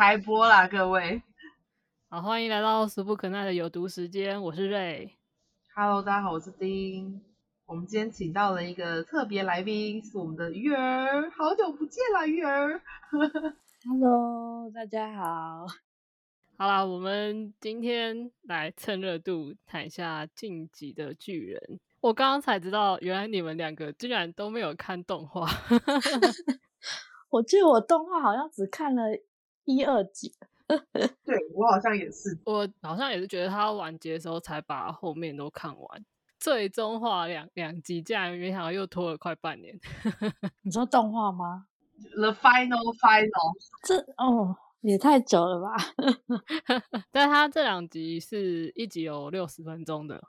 [0.00, 1.22] 开播啦，各位！
[2.08, 5.14] 好，欢迎来到俗不可耐的有毒时间，我是瑞。
[5.76, 7.20] Hello，大家好，我是丁。
[7.66, 12.80] 我们今天请到了一个特别来宾，是我们的鱼儿，好久不见了，鱼儿。
[13.86, 15.66] Hello，大家好。
[16.56, 21.60] 好啦，我们今天来蹭热度，谈一下《晋级的巨人》。
[22.00, 25.46] 我刚刚才知道，原来你们两个居然都没有看动画。
[27.28, 29.02] 我记得我动画好像只看了
[29.76, 30.34] 一二集。
[31.24, 36.04] 对我好像也是，我好像也是觉得它完结的时候才把后面都看完。
[36.38, 39.78] 最终画两两集，竟然没想到又拖了快半年。
[40.62, 41.66] 你说动画吗
[42.14, 45.76] ？The final final，这哦也太久了吧？
[47.10, 50.22] 但它这两集是一集有六十分钟的。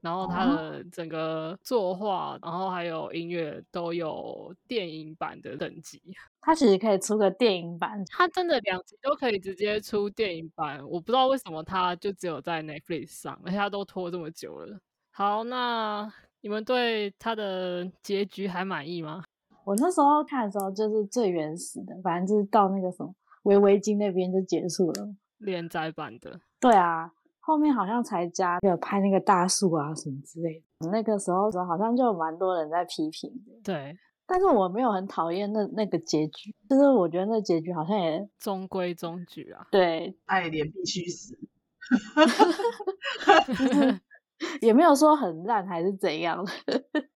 [0.00, 6.00] 然后它的整个作画，然后还有音乐都有电影版的等级。
[6.44, 10.78] 它其实可以出个电影版，它真的两集都可以直接出电影版。
[10.86, 14.78] 我不知道为什么它就只有在 Netflix 上，而且它都拖这么久了。
[15.10, 19.24] 好，那你们对它的结局还满意吗？
[19.64, 26.40] 我那时候看的时候就是最原始的，反正就是到那个什么围围巾那边就结束了，连载版的。
[26.60, 27.10] 对啊。
[27.46, 33.52] 后面好像才加有拍那个大树啊什么之类的，那个时候好像就有蛮多人在批评的。
[33.62, 33.94] 对，
[34.26, 39.66] 但是我没有很讨厌那那个结局，就是我觉得那结局好像也中规中矩啊。
[39.70, 41.38] 对，爱莲必须死
[44.60, 46.44] 也没有说很烂还是怎样。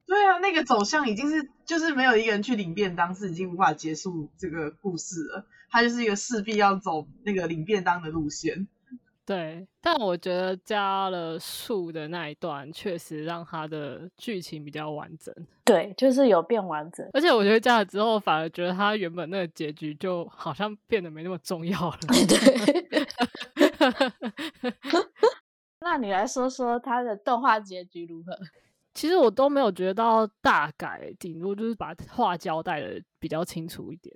[0.07, 8.69] 对啊，那个走向已经是就是没有一个人去领便当是已经无法结束这个故事了，他就是一个势必要走那个领便当的路线。
[9.27, 15.35] 对，但我觉得加了树的那一段，确实让它的剧情比较完整。
[15.65, 17.09] 对，就是有变完整。
[17.15, 21.99] 而且我觉得加了之后，反而觉得它原本那个结局就好像变得没那么重要了。
[22.29, 23.07] 对。
[25.81, 28.39] 那你来说说它的动画结局如何？
[28.93, 34.15] 其实我都没有觉得到大改，顶多就是把话交代的比较清楚一点。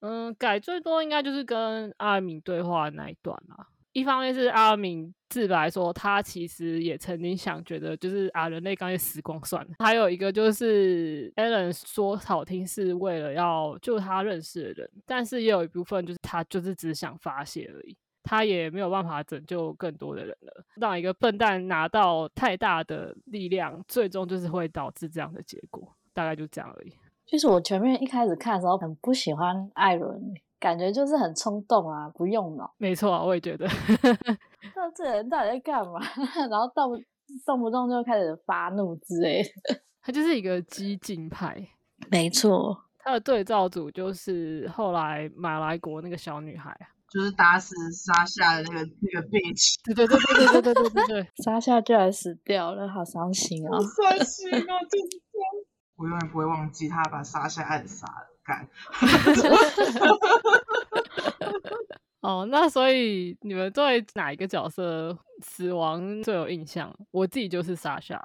[0.00, 3.66] 嗯，改最多应该就是跟阿敏对话那一段啦。
[3.92, 9.70] 一方面是阿敏自白说，他其实也曾经想觉得，就是啊，人类刚才死光算了。
[9.80, 20.64] 还有一个就是 Allen 说好听是为了要救他认识的人，但是也有一部分就是他就是只想发泄而已，他也没有办法拯救更多的人了。
[20.76, 26.92] 让一个笨蛋拿到太大的力量，最终就是会导致这样的结果，大概就这样而已。
[27.26, 30.34] 其实我前面一开始看的时候很不喜欢艾伦。
[30.62, 32.72] 感觉就是很冲动啊，不用脑。
[32.78, 33.66] 没错，啊我也觉得。
[34.76, 36.00] 那这人到底在干嘛？
[36.48, 36.96] 然后动
[37.44, 39.80] 动不动就开始发怒之类的。
[40.00, 41.66] 他就是一个激进派。
[42.08, 46.76] 没错，他的对照组就是后来马来国那个小女孩，
[47.10, 49.74] 就是打死沙夏的那个那个 bitch。
[49.84, 53.70] 对对对对对对对对对，沙夏居然死掉了，好伤心啊！
[53.72, 54.78] 好伤心啊！
[54.88, 55.64] 就是这样。
[55.96, 58.31] 我永远不会忘记他把沙夏暗杀了。
[58.44, 58.68] 干，
[62.20, 66.92] 哦，那所以你们对哪一个角色死亡最有印象？
[67.10, 68.22] 我自己就是莎莎。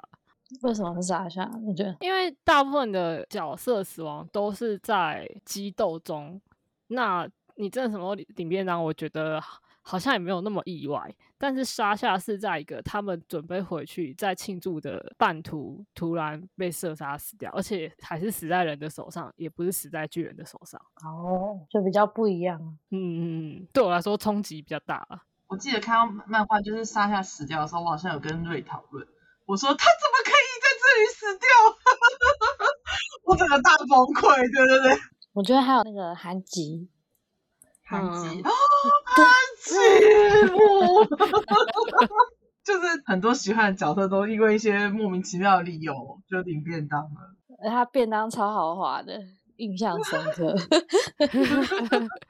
[0.62, 1.48] 为什么是莎莎？
[1.66, 1.96] 你觉得？
[2.00, 6.40] 因为大部分的角色死亡都是在激斗中，
[6.88, 8.82] 那你真的什么顶便当？
[8.82, 9.40] 我觉得。
[9.80, 20.80] 好像也没有那么意外，但是沙夏是在一个他们准备回去在庆祝的半途，突然被射杀死掉，而且还是死在人的手上，也不是死在巨人的手上。
[21.04, 22.60] 哦，就比较不一样。
[22.90, 25.22] 嗯嗯嗯，对我来说冲击比较大了。
[25.46, 29.06] 我记得看到漫画，就是沙夏死掉的时候，我好像有跟瑞讨论，
[29.46, 31.48] 我说他怎么可以在这里死掉？
[33.24, 35.00] 我整个大崩溃，对对对。
[35.32, 36.90] 我觉得还有那个韩吉。
[37.88, 38.50] 韩吉哦，
[39.04, 39.24] 韩
[39.64, 39.74] 吉
[42.64, 45.94] 就是很多喜欢的角色都因为一些莫名其妙的理由
[46.28, 47.34] 就领便当了。
[47.68, 49.18] 他便当超豪华的，
[49.56, 50.54] 印象深刻。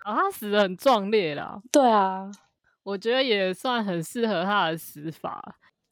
[0.05, 1.61] 啊，他死的很壮烈啦。
[1.73, 2.31] 对啊，
[2.85, 5.43] 我觉得也算很适合他的死法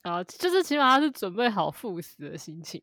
[0.03, 2.81] 啊，就是起码他是准备好赴死的心情。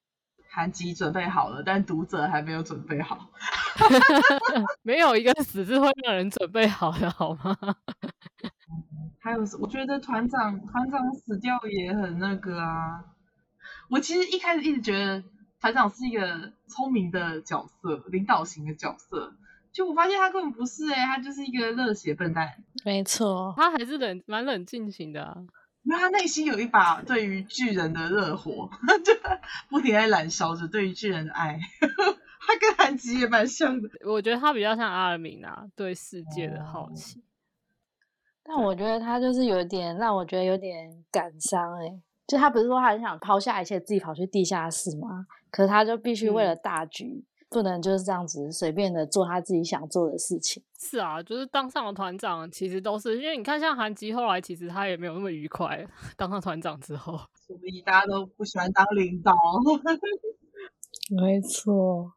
[0.56, 3.28] 韩吉准备好了，但读者还没有准备好。
[4.84, 7.58] 没有一个死字会让人准备好的，好吗？
[9.20, 13.04] 还有，我觉得团长团长死掉也很那个啊。
[13.90, 15.24] 我其实一开始一直觉得
[15.60, 19.34] 团长是一个聪明的角色，领导型的角色，
[19.72, 22.54] 就我发现他根本不是哎，他就是一个热血笨蛋。
[22.86, 25.36] 没错，他还是冷蛮冷静型的。
[25.84, 28.70] 因为他内心有一把对于巨人的热火，
[29.04, 29.14] 就
[29.70, 31.60] 不停在燃烧着对于巨人的爱。
[32.46, 37.24] 他跟韩吉也蛮像的，我觉得他比较像阿尔敏啊，对世界的好奇。
[38.44, 41.86] 但我觉得他就是有点让我觉得有点感伤哎、
[42.28, 45.26] 就他不是说他很想抛下一切自己跑去地下室吗？
[45.50, 50.62] 可是他就必须为嗯了大局，不能就是这样子随便的做他自己想做的事情。
[50.80, 57.18] 是啊，就是当上了团长，其实都是因为你看，像韩吉后来其实他也没有那么愉快，当上团长之后。
[57.46, 59.34] 所以大家都不喜欢当领导。
[61.16, 62.12] 没错，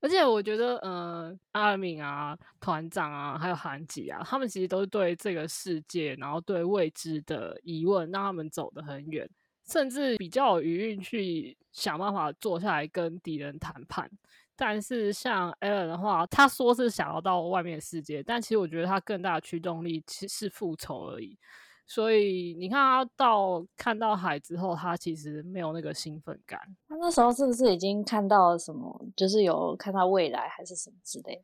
[0.00, 9.28] 而且我觉得，呃，阿敏啊、团长啊，还有韩吉啊，他们其实都是对这个世界，然后对未知的疑问，让他们走得很远，
[9.68, 14.08] 甚至比较有余韵去想办法坐下来跟敌人谈判。
[14.54, 21.36] 但是像 Alan 的话，他说是想要到外面的世界，但其实我觉得他更大的驱动力其实是复仇而已。
[21.84, 26.60] 所以你看他到看到海之后，他其实没有那个兴奋感。
[26.88, 29.04] 他那时候是不是已经看到了什么？
[29.16, 31.42] 就是有看到未来还是什么之类的？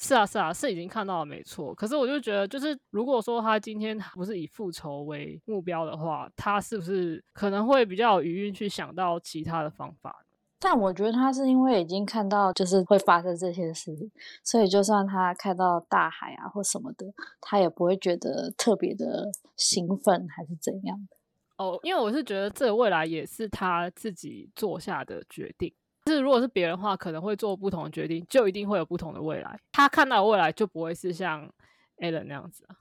[0.00, 1.74] 是啊，是啊，是已经看到了，没错。
[1.74, 10.24] 可是我就觉得，就是如果说他今天不是以复仇为目标的话，他是不是可能会比较有余韵去想到其他的方法？
[10.60, 14.10] 但我觉得他是因为已经看到就是会发生这些事情，
[14.44, 17.06] 所以就算他看到大海啊或什么的，
[17.40, 21.16] 他也不会觉得特别的兴奋还是怎样的。
[21.56, 25.74] 哦，因为我是觉得这未来也是他自己做下的决定。
[26.08, 29.60] 就是如果是别人的话，可能会做不同的决定，就一定会有不同的未来。
[29.70, 31.52] 他看到的未来就不会是像
[31.98, 32.76] Alan 那样子啊。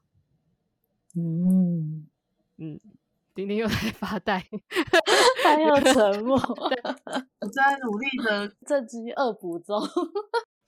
[1.13, 2.07] 嗯，
[2.57, 2.79] 嗯，
[3.35, 4.41] 丁丁又在发呆。
[5.43, 9.77] 他又沉默，我在努力的，这集恶补中。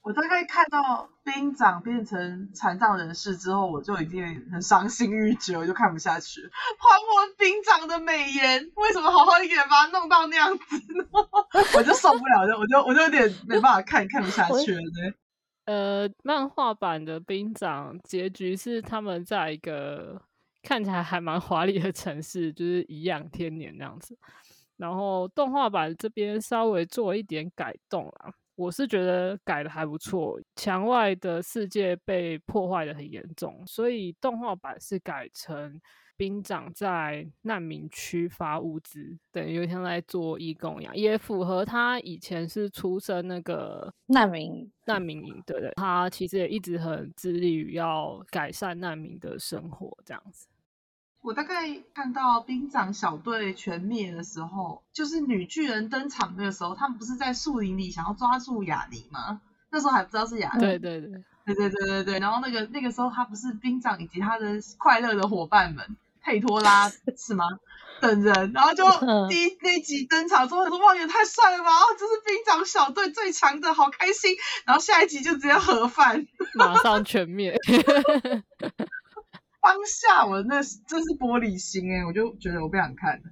[0.01, 6.41] 我大概看到兵长变成残障人士之后，我就已经很伤心欲绝，我就看不下去。
[6.41, 11.05] 还我兵长的美颜，为什么好好一个人把他弄到那样子呢？
[11.77, 14.81] 我就受不了，就我就我就有点没办法看，看不下去了。
[14.81, 15.13] 对，
[15.73, 20.21] 呃，漫画版的兵长结局是他们在一个
[20.63, 24.17] 看起来还蛮华丽的城市，就是颐养天年那样子。
[24.77, 30.37] 然后动画版这边稍微做一点改动啦，我是觉得改的还不错。
[30.57, 35.79] 墙外的世界被破坏的很严重，所以动画版是改成
[36.17, 50.47] 兵长在难民区发物资，等于有点像在做义工一样，也符合他以前是出生那个难民难民营，对对，他其实也一直很致力于要改善难民的生活，这样子。
[51.21, 59.41] 我大概看到兵长小队全灭的时候，就是女巨人登场那个时候，他们不是在树林里想要抓住雅尼吗？
[59.71, 60.61] 那时候还不知道是雅尼。
[60.61, 61.09] 对对对，
[61.45, 67.45] 对对对对对，然后那个那个时候他不是兵长以及他的快乐的伙伴们佩托拉是吗？
[68.01, 71.69] 等人，然后就嗯第一那集登场之后，我说哇也太帅了吧！
[71.69, 74.37] 哦，这是兵长小队最强的，好开心。
[74.65, 76.25] 然后下一集就直接盒饭，
[76.55, 77.53] 马上全灭。
[79.61, 80.55] 当下我那
[80.87, 83.23] 真是玻璃心哎、我就觉得我不想看了，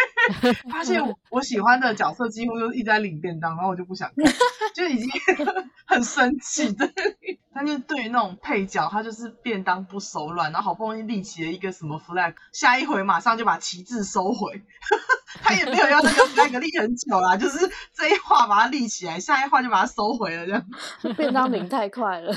[0.72, 4.32] 发现我我喜欢的角色几乎都一直在领便当，然后我就不想看，
[4.74, 5.10] 就已经
[5.86, 6.90] 很生气对。
[7.54, 14.62] 但是对于那种配角，他就是便当不手软，然后好不容易立起了一个什么 flag，下一回马上就把旗帜收回，
[15.42, 20.64] 他也没有要那个 flag 立很久啦，就是这一画把它立起来，下一画就把它收回了这样。
[21.16, 22.32] 便当领太快了，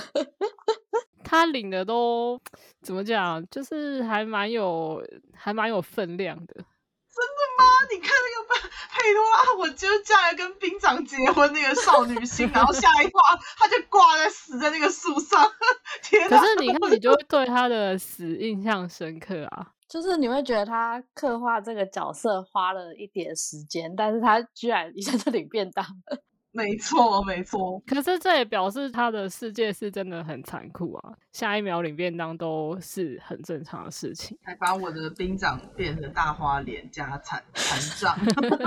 [1.31, 2.37] 他领的都
[2.81, 5.01] 怎么讲，就是还蛮有
[5.33, 6.53] 还蛮有分量的。
[6.55, 13.21] 真的吗，你看那个佩佩托拉，我就是嫁来跟兵长结婚那个少女心，然后下一挂
[13.55, 15.49] 他就挂在死在那个树上，
[16.03, 16.37] 天哪！
[16.37, 19.67] 可是你 看，你就会对他的死印象深刻啊。
[19.87, 26.21] 就是你会觉得他刻画这个角色花了一点时间，但是他居然一下就领便当了。
[26.53, 31.13] 没错没错，可是这也表示他的世界是真的很残酷啊！
[31.31, 34.37] 下一秒领便当都是很正常的事情。
[34.43, 38.17] 还把我的兵长变成大花脸加残残障，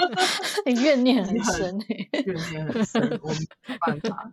[0.64, 4.32] 你怨念很深欸怨念很深，我没办法。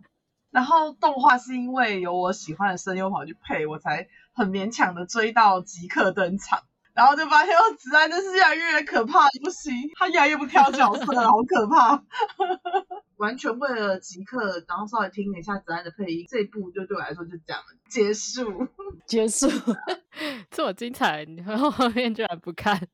[0.50, 6.62] 然后动画是因为有我喜欢的声优跑去配，我才很勉强的追到即刻登场。
[6.94, 12.04] 然后就发现哦，子安真是越来越可怕，不行，他越来越不挑角色了，好可怕。
[13.16, 18.66] 完全为了即刻，然后稍微听了一下子安的配音，这一部就对我来说就这样了结束。
[19.06, 19.48] 结束。
[20.50, 22.88] 这么精彩，你后后面居然不看？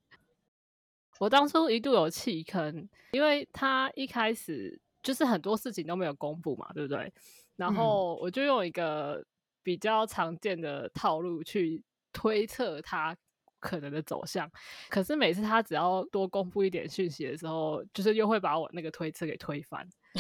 [1.19, 7.13] 我当初一度有弃坑，因为他一开始就是很多事情都没有公布嘛，对不对？
[7.57, 9.25] 然嗯后我就用一个
[9.65, 13.17] 比较常见的套路去推测他
[13.61, 14.51] 可能的走向，
[14.89, 19.89] 可是每次他只要多公布一点讯息的时候，就是又会把我那个推测给推翻。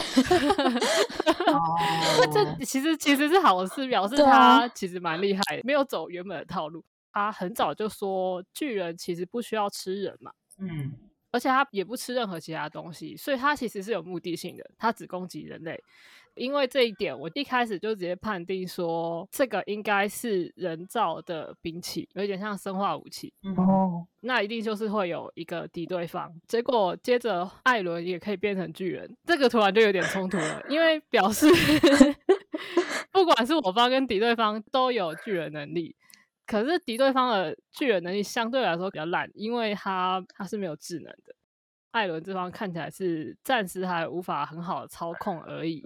[1.46, 1.60] 哦
[2.32, 6.84] 这其实其实是好事，表示他其实蛮厉害，没有走原本的套路。
[7.12, 10.92] 他很早就说巨人其实不需要吃人嘛，嗯，
[11.32, 15.82] 而且他也不吃任何其他东西，所以他其实是有目的性的，他只攻击人类。
[16.38, 23.32] 因为这一点，我一开始就直接判定说，这个应该是人造的兵器，有点像生化武器。
[23.42, 26.32] 嗯哦，那一定就是会有一个敌对方。
[26.46, 31.46] 结果接着艾伦也可以变成巨人，这个突然就有点冲突了，因为表示
[33.12, 35.94] 不管是我方跟敌对方都有巨人能力，
[36.46, 41.34] 可是敌对方的巨人能力相对来说比较烂，因为他他是没有智能的。
[41.90, 45.82] 艾伦这方看起来是暂时还无法很好的操控而已，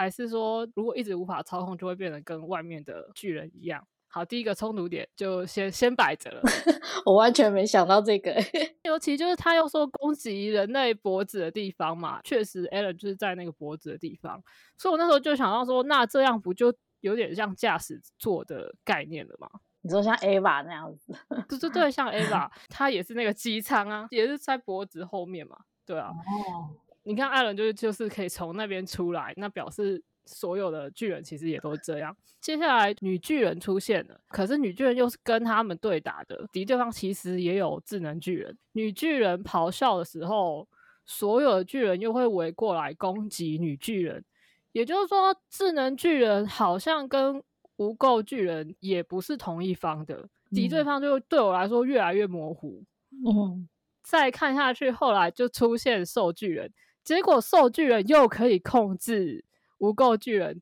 [0.00, 3.86] 还是说如果一直无法操控，就会变得跟外面的巨人一样？
[4.08, 6.40] 好，第一个冲突点就先先摆着了。
[7.04, 8.34] 我完全没想到这个。
[8.84, 14.42] 尤其就是他又说攻击人类脖子的地方嘛，确实 Alan 就是在那个脖子的地方，
[14.78, 19.50] 所以我那时候就想到说，那这样不就有点像驾驶座的概念了吗？
[19.82, 21.14] 你说像 Ava 那样子，
[21.46, 26.08] 对对对，像 Ava，他也是那个机舱啊，也是在脖子后面嘛，对啊。
[26.08, 26.70] 哦，
[27.10, 32.16] 你看艾伦就是就是可以从那边出来，那表示所有的巨人其实也都这样。
[32.40, 38.56] 接下来女巨人出现了，可是女巨人又是跟他们对打的，敌对方其实也有智能巨人。
[38.74, 40.68] 女巨人咆哮的时候，
[41.04, 44.24] 所有的巨人又会围过来攻击女巨人，
[44.70, 47.42] 也就是说，智能巨人好像跟
[47.78, 52.84] 无垢巨人也不是同一方的，敌对嗯方就对我来说越来越模糊。
[53.26, 53.68] 嗯，
[54.02, 56.72] 再看下去，后来就出现兽巨人，
[57.04, 59.44] 结果兽巨人又可以控制
[59.78, 60.60] 无垢巨人，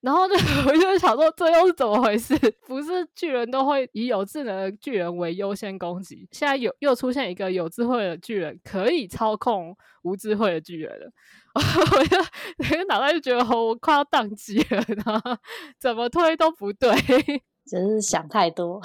[0.00, 0.34] 然后就
[0.66, 2.34] 我就想说，这又是怎么回事？
[2.66, 11.10] 不是巨人都会以有智能的巨人为优先攻击，现在有又出现一个有智慧的巨人，可以操控无智慧的巨人了。
[11.56, 12.18] 我就
[12.58, 15.36] 那个脑袋就觉得哦我快要宕机了，然后
[15.80, 16.92] 怎么推都不对。
[17.66, 18.80] 只是想太多。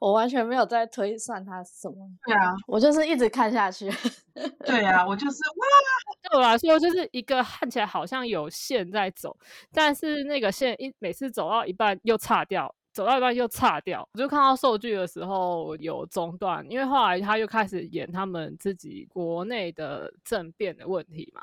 [0.00, 3.90] 我完全没有在推算它什么，对啊，我就是一直看下去。
[4.64, 9.36] 对啊，我就是哇，对我来说，就是一个看起来好像有线在走，
[9.72, 14.08] 但是那个线一每次走到一半又岔掉，走到一半又岔掉。
[14.12, 21.42] 我就看到数据的时候有中断，因为后来他又开始演他们自己国内的政变的问题嘛，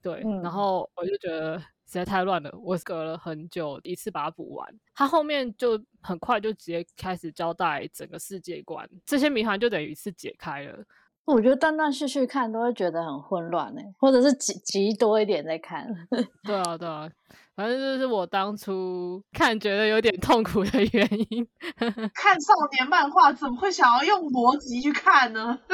[0.00, 4.80] 对，嗯然后我就觉得实在太乱了，我隔了很久一次把它补完。
[4.94, 10.84] 它后面就很快就直接开始交代整个世界观，这些谜团就等于一次解开了。
[11.26, 15.86] 我觉得断断续续看都会觉得很混乱哎，或者是集集多一点再看。
[16.44, 17.08] 对啊，对啊，
[17.56, 21.46] 反正就是我当初看觉得有点痛苦的原因。
[22.14, 25.58] 看少年漫画怎么会想要用逻辑去看呢？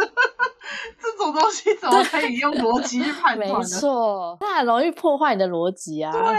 [0.98, 3.62] 这种东西怎么可以用逻辑去判断没呢？
[3.62, 6.10] 错，那很容易破坏你的逻辑啊。
[6.10, 6.38] 对啊，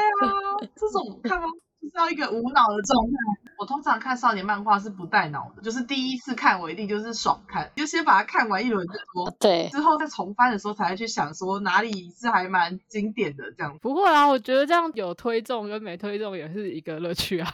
[0.75, 1.45] 这种看吗？
[1.79, 3.42] 就是要一个无脑的状态。
[3.63, 13.79] 我通常看少年漫画是不带脑的，就是第一次看我一定就是爽看，就先把它看完一轮再说，对，之后再重翻的时候才会去想说哪里是还蛮经典的这样。
[13.79, 17.49] 不会啊，我觉得这样有推中跟没推中也是一个乐趣啊。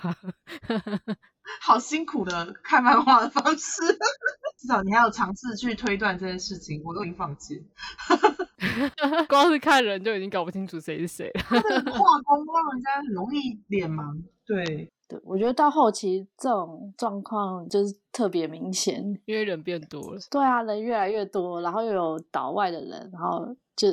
[1.61, 3.83] 好辛苦的看漫画的方式，
[4.57, 9.25] 至少你还有尝试去推断这件事情，我都已经放弃了。
[9.29, 11.41] 光是看人就已经搞不清楚谁是谁了。
[11.47, 14.19] 他的画工让人家很容易脸盲。
[14.45, 19.03] 对，对，我觉得到后期这种状况就是特别明显。
[19.25, 20.19] 因为人变多了。
[20.29, 23.87] 对啊，人越来越多，然后又有岛外的人，然后就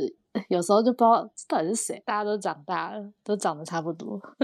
[0.48, 2.02] 有时候就不知道到底是谁。
[2.04, 4.20] 大家都长大了，都长得差不多。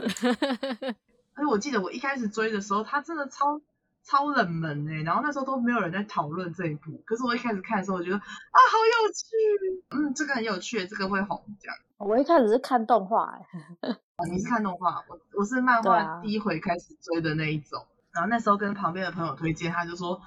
[1.34, 3.60] 而且我记得我一开始追的时候，他真的超
[4.02, 6.90] 超冷门哎、然后那时候都没有人在讨论这一部。
[7.04, 11.76] 可是我一开始看的时候，我觉得啊，好有趣，嗯，这个很有趣，这个会红这样。
[12.04, 13.38] 我一开始是看动画、
[13.80, 17.84] 欸，哦你是看动画，我我是漫画第一回开始追的那一种。
[18.12, 20.20] 然后那时候跟旁边的朋友推荐，他就说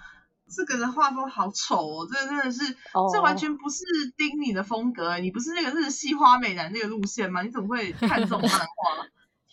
[0.47, 2.75] 这个的画风好丑哦，这个真的是，
[3.13, 3.83] 这完哦全不是
[4.17, 7.41] 丁你的风格欸，你不是那个日系花美男那个路线吗？
[7.43, 9.05] 你怎么会看这种漫画？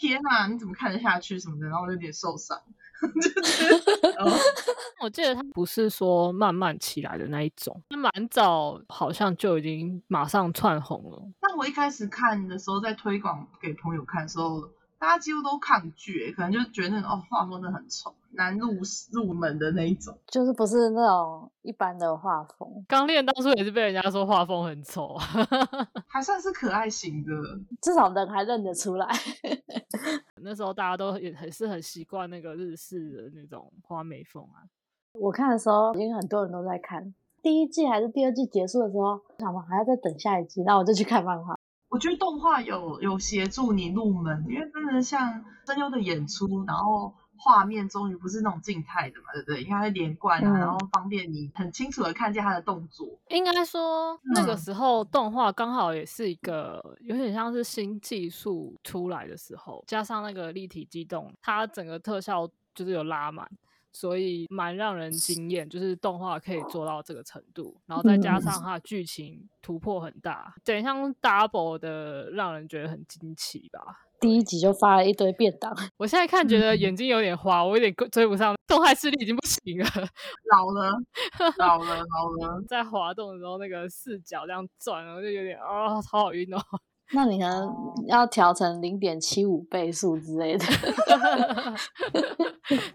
[0.02, 1.66] 天哪，你怎么看得下去什么的？
[1.68, 2.60] 然后我有点受伤，
[5.00, 11.22] 我记得他不是说慢慢起来的那一种，他蛮早好像就已经马上窜红了。
[11.40, 14.68] 但我一开始看的时候，在推广给朋友看的时候，
[15.02, 18.68] 大家几乎都抗拒欸，可能就觉得那种哦画风真的很丑，难入
[19.10, 20.16] 入门的那一种。
[20.28, 22.68] 就是不是那种一般的画风。
[22.86, 25.16] 刚练当初也是被人家说画风很丑，
[26.06, 27.32] 还算是可爱型的，
[27.80, 29.08] 至少人还认得出来。
[30.40, 34.62] 那时候大家都也很是很习惯那个日式的那种花美风啊。
[35.14, 37.12] 我看的时候，已经很多人都在看。
[37.42, 41.58] 第一季还是第二季结束的时候，想嘛还要再等下一季，那我就去看漫画。
[41.92, 49.62] 我觉得动画有有协助你入门，因为真的像声优的演出，然后画面终于不是那种静态的嘛，对不对？
[49.62, 53.06] 因为它是连贯啊，嗯然后方便你很清楚的看见他的动作。
[53.28, 63.46] 应该说那个嗯时候动画刚好也是一个有点像是新技术出来的时候，加上那个立体机动，它整个特效就是有拉满。
[63.92, 73.80] 所以蛮让人惊艳，就是动画可以做到这个程度，然后再加嗯上它的剧情突破很大，等于像 double 的，让人觉得很惊奇吧。
[74.20, 79.84] 第一集就发了一堆便当，我现在看觉得嗯眼睛有点花，我有点追不上，动态视力已经不行了。
[80.52, 80.92] 老了，
[81.58, 82.62] 老了，老了。
[82.68, 86.58] 在滑动的时候，那个视角这样转，我就有点啊、超好晕哦。
[87.14, 87.70] 那你可能
[88.08, 90.64] 要调成零点七五倍速之类的。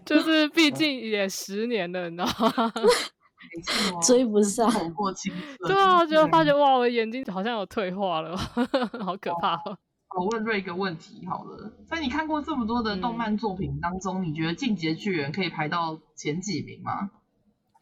[0.04, 2.72] 就是毕竟也十年了，你知道吗？
[2.74, 5.56] 没错，追不上走过青春。
[5.68, 8.36] 对啊，就发觉哇，我的眼睛好像有退化了，
[9.00, 9.78] 好可怕哦。
[10.18, 17.10] 我问瑞一个问题好了，在你看过这么多的动嗯漫作品当中，你觉得《进击的巨人》可以排到前几名吗？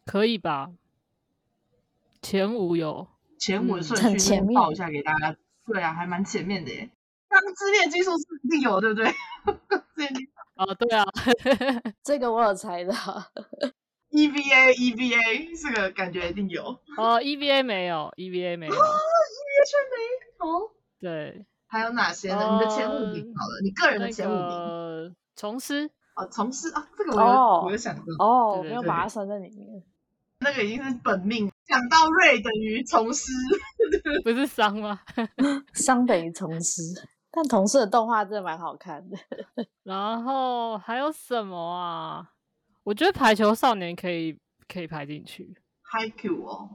[0.05, 0.69] 可以吧？
[2.21, 5.35] 前五有，嗯前五的顺序很前面那报一下给大家。
[5.67, 6.89] 对啊，还蛮前面的耶。
[7.29, 9.13] 钢之炼金术是一定有，对不对？
[9.67, 11.05] 钢之炼金哦，对啊，
[12.03, 12.93] 这个我有猜到
[14.11, 16.63] ，EVA EVA 这个感觉一定有
[16.97, 20.71] 哦，EVA 没有，EVA 没有，，EVA 却没有。
[20.99, 22.53] 对，还有哪些呢？
[22.53, 24.41] 你的前五名好了，你个人的前五名。
[24.41, 29.83] 呃虫师，哦，虫师啊，这个我有、哦我有想到，哦，我对对没有把它算在里面。
[30.39, 31.51] 那个已经是本命。
[31.77, 33.31] 想到瑞等于从师，
[34.23, 34.99] 不是伤吗？
[35.73, 36.81] 伤等于从师，
[37.29, 39.15] 但同事的动画真的蛮好看的。
[39.83, 42.31] 然后还有什么啊？
[42.83, 45.55] 我觉得排球少年可以可以排进去。
[45.93, 46.67] HiQ 哦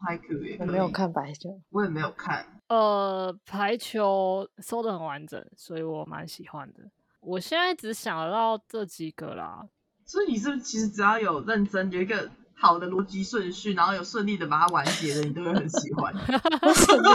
[0.00, 0.66] ，HiQ 也可以。
[0.66, 2.44] 我没有，看排球，我也没有看。
[2.68, 6.80] 呃，排球收的很完整，所以我蛮喜欢的。
[7.20, 9.68] 我现在只想到这几个啦。
[10.04, 12.28] 所以你是不是其实只要有认真有一个
[12.60, 16.12] 好的逻辑顺序，然后有顺利的把它完结的，你都会很喜欢。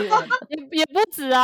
[0.49, 1.43] 也也不止啊，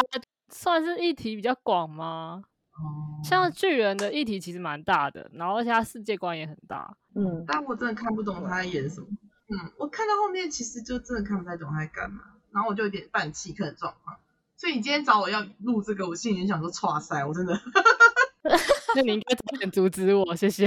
[0.50, 2.44] 算是议题比较广吗？
[2.74, 6.96] 哦像巨人的议题其实蛮大的，然后而且它世界观也很大。
[7.14, 9.08] 嗯，但我真的看不懂他在演什么。
[9.50, 14.18] 嗯，我看到后面其实就真的看不太懂他在干嘛，然后我就有点半弃坑的状况。
[14.56, 17.60] 所以你今天找我要录这个，我心里就想说，哇塞，我真的
[18.96, 20.66] 那你应该早点阻止我，谢谢。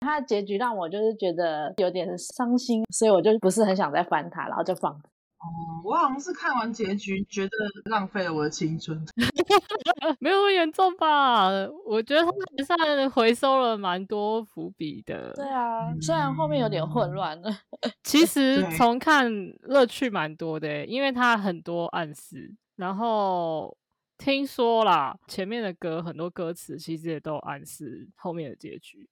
[0.00, 4.92] 它的结局让我就是觉得有点伤心，所以我就不是很想再翻它，然后就放。
[4.92, 5.46] 哦，
[5.84, 7.50] 我好像是看完结局，觉得
[7.84, 8.98] 浪费了我的青春。
[10.20, 11.48] 没有那么严重吧？
[11.86, 15.32] 我觉得他们算回收了蛮多伏笔的。
[15.34, 17.50] 对啊，虽然后面有点混乱了，
[18.04, 19.30] 其实对重看
[19.62, 22.54] 乐趣蛮多的欸，因为它很多暗示。
[22.76, 23.76] 然后
[24.18, 29.08] 听说啦，前面的歌很多歌词其实也都有暗示后面的结局。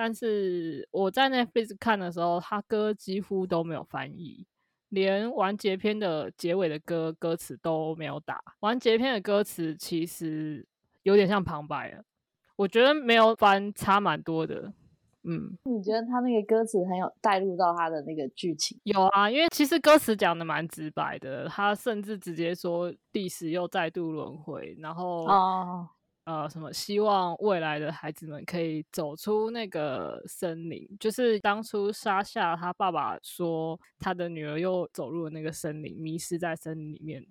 [0.00, 4.46] 但是我在 Netflix 看的时候，他歌几乎都没有翻译，
[4.90, 8.40] 连完结篇的结尾的歌歌词都没有打。
[8.60, 10.64] 完结篇的歌词其实
[11.02, 12.04] 有点像旁白了，
[12.54, 14.72] 我觉得没有翻差蛮多的。
[15.24, 18.78] 嗯，你觉得他那个歌词很有带入到他的那个剧情？
[18.84, 25.88] 有啊，因为其实歌词讲的蛮直白的，他甚至直接说历史又再度轮回，然后、哦，
[26.28, 37.22] 呃什么希望未来的孩子们可以走出那个森林，就是当初沙夏他爸爸说他的女儿又走入了那个森林，迷失在森林里面，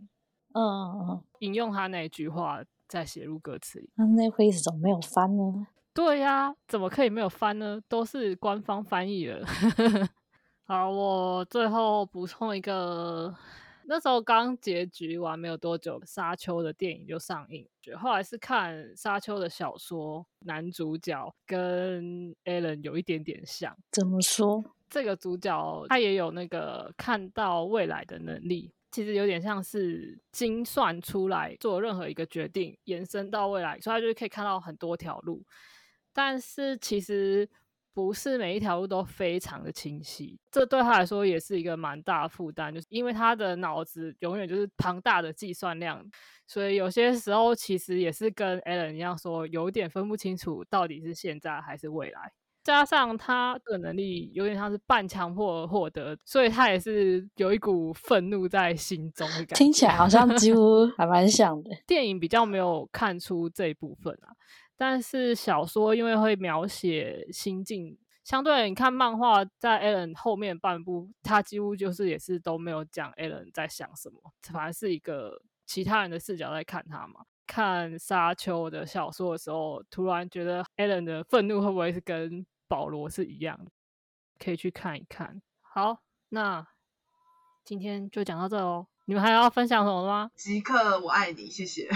[0.53, 3.88] 嗯嗯嗯，引用他那句话再写入歌词里。
[3.97, 5.67] 那那会怎么没有翻呢？
[5.93, 7.79] 对呀、怎么可以没有翻呢？
[7.88, 9.45] 都是官方翻译了。
[10.65, 13.31] 好，我最后补充一个，
[13.89, 17.65] 那时候刚结局完没有多久，《沙丘》的电影就上映。
[17.82, 23.73] 就后来是看《沙丘》的小说，男主角跟 Alan 有一点点像。
[23.91, 24.62] 怎么说？
[24.89, 35.45] 这个主角他也有那个看到未来的能力，其实有点像是精算出来做任何一个决定，延伸到未来，所以他就可以看到很多条路。
[36.12, 37.47] 但是其实
[37.97, 46.05] 不是每一条路都非常的清晰，这对他来说也是一个蛮大的负担，就是因为他的脑子永远就是庞大的计算量，
[46.45, 52.31] 所以有些时候其实也是跟 Alan 一样说，有点分不清楚到底是现在还是未来。
[52.63, 59.55] 加上他的能力有点像是半强迫而获得，所以他也是有一股愤怒在心中的感觉。
[59.55, 61.71] 听起来好像几乎还蛮像的。
[61.88, 64.29] 电影比较没有看出这一部分啊，
[64.77, 77.25] 但是小说因为会描写心境，相对你看漫画在 Alan 后面半部，他几乎就是也是都没有讲 Alan 在想什么，反而是一个其他人的视角在看他嘛。
[77.47, 83.71] 看《沙丘》的小说的时候，突然觉得 Alan 的愤怒会不会是跟保罗是一样的？
[84.37, 85.41] 可以去看一看。
[85.61, 86.67] 好，那
[87.63, 88.87] 今天就讲到这哦。
[89.05, 90.29] 你们还要分享什么吗？
[90.35, 91.89] 即刻，我爱你，谢谢。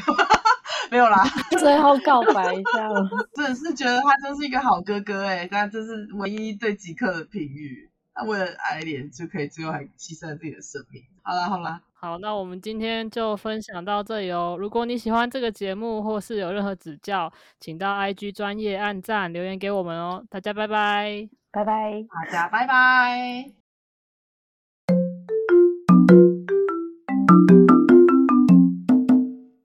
[0.92, 1.24] 没有啦，
[1.58, 3.10] 最后告白一下了。
[3.34, 7.90] 真的是觉得他真是一个好哥哥哎，但这是唯一对极客的评语。
[8.14, 11.02] 他为了爱莲就可以最后还牺牲自己的生命。
[11.24, 14.58] 好啦好啦，好，那我们今天就分享到这里哦。
[14.60, 20.22] 如果你喜欢这个节目，或是有任何指教，请到 IG 专业按赞留言给我们哦。
[20.30, 23.61] 大家拜拜，拜拜，大家拜拜。